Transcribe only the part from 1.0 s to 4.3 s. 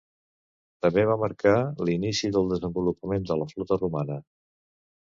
va marcar l'inici del desenvolupament de la flota Romana.